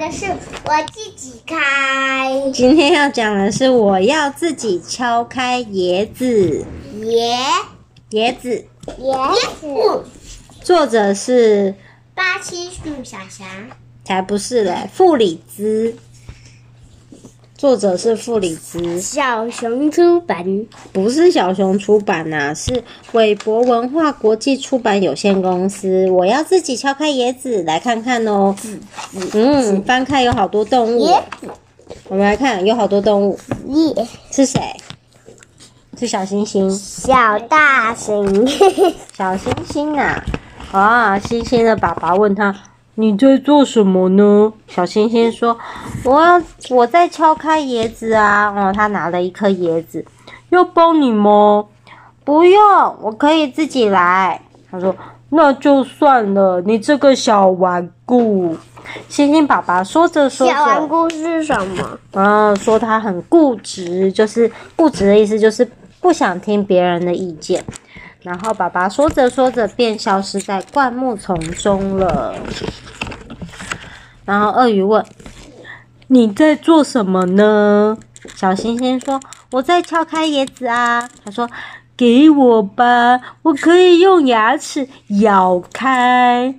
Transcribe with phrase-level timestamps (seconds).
[0.00, 0.24] 的是
[0.64, 2.50] 我自己开。
[2.54, 6.64] 今天要讲的是我要自己敲开椰子。
[7.00, 7.36] 椰
[8.12, 8.64] 椰子
[8.98, 10.04] 椰子。
[10.62, 11.74] 作者是
[12.14, 13.44] 巴西树小侠。
[14.02, 15.94] 才不是嘞，傅里兹。
[17.60, 20.42] 作者是傅里兹，小熊出版，
[20.94, 22.82] 不是小熊出版呐、啊，是
[23.12, 26.08] 韦伯文化国际出版有限公司。
[26.10, 28.56] 我要自己敲开椰子来看看哦。
[29.34, 31.10] 嗯，翻开有好多动物。
[32.08, 33.38] 我们来看，有好多动物。
[33.66, 34.58] 耶，是谁？
[35.98, 36.70] 是小星星。
[36.70, 38.48] 小大星。
[39.12, 40.24] 小星星啊！
[40.72, 42.69] 啊，星星的爸爸问他。
[42.96, 44.52] 你在做什么呢？
[44.66, 45.56] 小星星说
[46.04, 50.04] ：“我要我在敲开椰子啊。”哦，他拿了一颗椰子，
[50.50, 51.64] 要帮你吗？
[52.24, 52.60] 不用，
[53.00, 54.40] 我可以自己来。
[54.70, 54.94] 他说
[55.30, 58.56] ：“那就算了，你这个小顽固。”
[59.08, 61.98] 星星爸爸说着说着，小顽固是什么？
[62.20, 65.66] 啊，说他很固执，就是固执的意思，就是
[66.00, 67.64] 不想听别人的意见。
[68.22, 72.34] 然后爸爸说着说着便消失在灌木丛中了。
[74.24, 75.04] 然后鳄鱼问
[76.08, 77.96] ：“你在做什么呢？”
[78.36, 79.18] 小星星说
[79.52, 81.48] ：“我在撬开椰子啊。”他说
[81.96, 84.86] ：“给我吧，我可以用牙齿
[85.20, 86.54] 咬开。”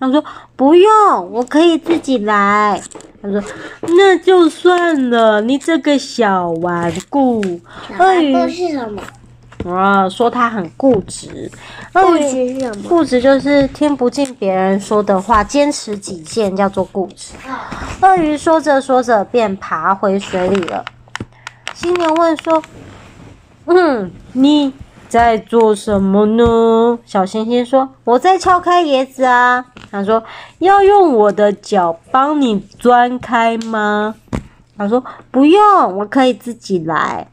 [0.00, 0.24] 他说
[0.56, 2.80] ：“不用，我可以自己来。”
[3.20, 3.42] 他说
[3.82, 7.42] ：“那就算了，你这个小顽固。”
[7.98, 9.02] 鳄鱼是什么？
[9.74, 11.50] 啊，说他很固执。
[11.92, 12.88] 固执是什么？
[12.88, 17.34] 固执就是听不进别人说的话，坚持己见，叫做固执。
[18.00, 20.84] 鳄鱼说着说着便爬回水里了。
[21.74, 22.62] 犀牛问说
[23.66, 24.72] ：“嗯，你
[25.08, 30.22] 在做什么呢？”小星星说：“我在敲开椰子啊。”他说
[30.58, 34.14] ：“要用我的脚帮你钻开吗？”
[34.76, 37.26] 他说：“不用，我可以自己来。”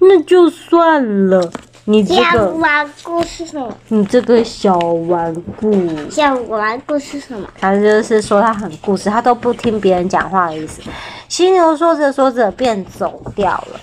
[0.00, 1.50] 那就算了，
[1.84, 3.68] 你这个小顽固是什么？
[3.88, 5.72] 你这个小顽固。
[6.10, 7.46] 小顽固是什么？
[7.60, 10.80] 他就是说他很固执，他都不听别人讲话的意思。
[11.28, 13.80] 犀牛说着说着便走掉了。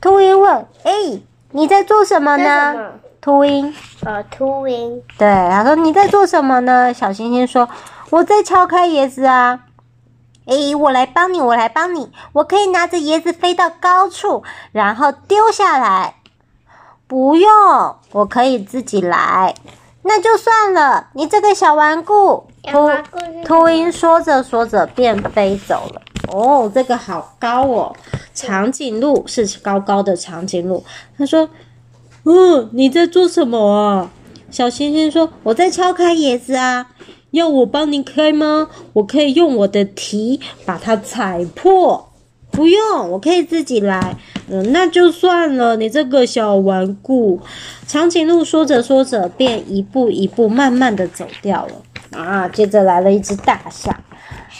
[0.00, 0.54] 秃鹰问
[0.84, 1.22] ：“哎、欸，
[1.52, 3.74] 你在做什么呢？”秃鹰。
[4.04, 5.02] 呃，秃鹰。
[5.18, 7.68] 对，他说：“你在做什么呢？”小星星说
[8.10, 9.58] ：“我在敲开椰子啊。”
[10.46, 14.42] 诶，我来帮你，我来帮你，我可以拿着椰子飞到高处，
[14.72, 16.14] 然后丢下来。
[17.06, 17.50] 不用，
[18.12, 19.54] 我可以自己来。
[20.02, 22.46] 那就算了，你这个小顽固。
[22.64, 22.90] 秃
[23.44, 26.02] 秃鹰说着说着便飞走了。
[26.32, 27.96] 哦，这个好高哦，
[28.34, 30.84] 长颈鹿是高高的长颈鹿。
[31.16, 31.48] 他说
[32.24, 34.10] ：“嗯，你在做什么啊？”
[34.50, 36.88] 小星星说：“我在敲开椰子啊。”
[37.36, 38.68] 要我帮你开吗？
[38.94, 42.08] 我可以用我的蹄把它踩破。
[42.50, 44.16] 不用，我可以自己来。
[44.48, 45.76] 嗯，那就算了。
[45.76, 47.40] 你这个小顽固。
[47.86, 52.18] 长颈鹿说着说着，便一步一步慢慢的走掉了。
[52.18, 53.94] 啊，接着来了一只大象。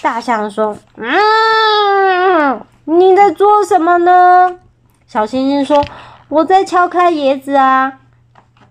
[0.03, 4.59] 大象说：“嗯，你在做什么呢？”
[5.09, 5.83] 小星星说
[6.29, 8.01] ：“我在敲开椰子啊。”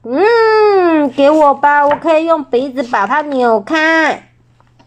[0.08, 4.30] 嗯，给我吧，我可以用鼻子把它扭开。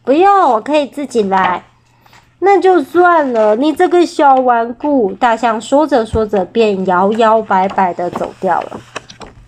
[0.05, 1.65] 不用，我可以自己来。
[2.39, 5.13] 那就算了，你这个小顽固。
[5.15, 8.81] 大象说着说着，便摇摇摆摆的走掉了。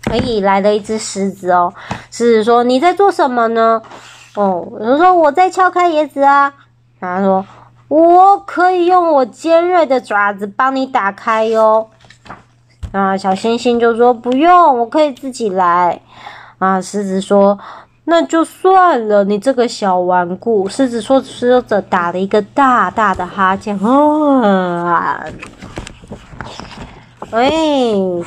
[0.03, 1.73] 可以来了一只狮子哦。
[2.11, 3.81] 狮子说：“你在做什么呢？”
[4.35, 6.53] 哦，我说：“我在敲开椰子啊。”
[6.99, 7.45] 他说
[7.87, 11.87] ：“我可以用我尖锐的爪子帮你打开哟。”
[12.91, 16.01] 啊，小星星就说不用，我可以自己来。
[16.59, 17.57] 啊，狮子说
[18.05, 20.67] 那就算了，你这个小顽固。
[20.67, 23.77] 狮子说着说着打了一个大大的哈欠。
[23.79, 25.23] 啊，
[27.31, 27.49] 哎，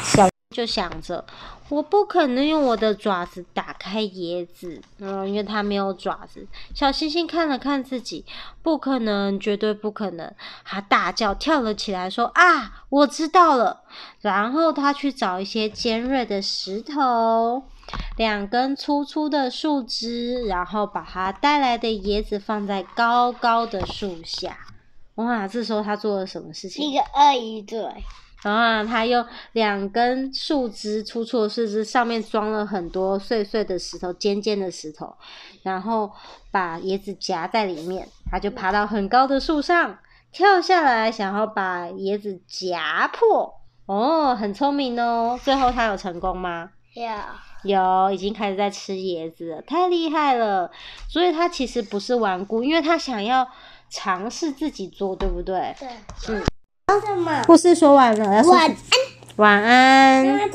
[0.01, 1.25] 小就想着。
[1.71, 6.47] 我不可能用我的爪子打开椰子，嗯，因为它没有爪子。
[6.75, 8.25] 小星星看了看自己，
[8.63, 10.31] 不可能，绝对不可能。
[10.65, 13.81] 他大叫，跳了起来，说：“啊，我知道了！”
[14.21, 17.65] 然后他去找一些尖锐的石头，
[18.17, 24.59] 两根粗粗的树枝，然后把他带来的椰子放在高高的树下。
[25.17, 26.91] 哇，这时候他做了什么事情？
[26.91, 27.81] 一个鳄鱼嘴。
[28.43, 28.55] 然
[28.85, 35.17] 后他用两根树枝，粗粗的树枝，上面装了很多碎碎的石头，尖尖的石头，
[35.63, 36.13] 然后
[36.51, 38.07] 把椰子夹在里面。
[38.31, 39.97] 他就爬到很高的树上，
[40.31, 43.55] 跳下来，想要把椰子夹破。
[43.87, 45.39] 哦，很聪明哦。
[45.43, 46.71] 最后他有成功吗？
[46.95, 47.05] 有，
[47.65, 50.71] 有，已经开始在吃椰子了，太厉害了。
[51.09, 53.47] 所以他其实不是顽固，因为他想要
[53.91, 55.75] 尝试自己做，对不对？
[55.79, 55.89] 对。
[56.29, 56.43] 嗯。
[57.47, 58.77] 故事说完了，要说晚安。
[59.37, 60.51] 晚安。